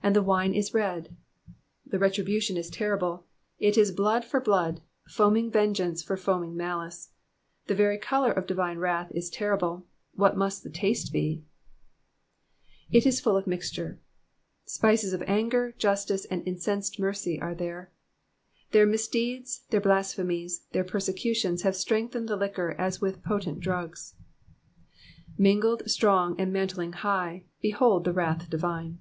[0.00, 1.16] *'And the wine is red.'*^
[1.84, 3.26] The retribution is terrible,
[3.58, 7.10] it is blood for blood, foaming vengeance for foaming malice.
[7.66, 11.44] The very colour of divine wrath is terrible; what must the taste be?
[12.94, 13.98] /i is full of mixture.'*^
[14.66, 17.90] Spices of anger, justice, and incensed mercy are there.
[18.70, 24.14] Their misdeeds, their blasphemies, their persecutions have strengthened the liquor as with potent drugs:
[24.74, 29.00] *' Mingled, BtroDfT, and manUing high; Bcliuld the wrath divine.''